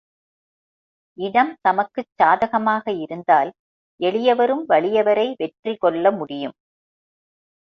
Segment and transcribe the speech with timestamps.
[1.17, 3.51] இடம் தமக்குச் சாதகமாக இருந்தால்
[3.99, 6.55] எளியவரும் வலியவரை வெற்றிகொள்ள முடியும்.